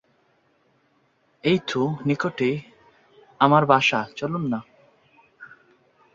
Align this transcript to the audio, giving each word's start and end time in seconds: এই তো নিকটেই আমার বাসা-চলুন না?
এই 1.43 1.57
তো 1.67 1.81
নিকটেই 2.05 2.55
আমার 3.39 3.63
বাসা-চলুন 3.65 4.43
না? 4.53 4.59